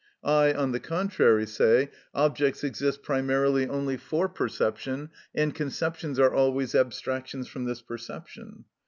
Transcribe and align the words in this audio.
I, 0.23 0.51
on 0.53 0.71
the 0.71 0.79
contrary, 0.79 1.45
say: 1.45 1.91
Objects 2.15 2.63
exist 2.63 3.03
primarily 3.03 3.67
only 3.67 3.97
for 3.97 4.27
perception, 4.27 5.11
and 5.35 5.53
conceptions 5.53 6.17
are 6.17 6.33
always 6.33 6.73
abstractions 6.73 7.47
from 7.47 7.65
this 7.65 7.83
perception. 7.83 8.65